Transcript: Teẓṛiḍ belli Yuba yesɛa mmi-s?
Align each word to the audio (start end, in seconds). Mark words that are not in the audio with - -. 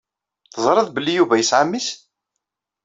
Teẓṛiḍ 0.53 0.87
belli 0.91 1.13
Yuba 1.15 1.35
yesɛa 1.39 1.65
mmi-s? 1.67 1.87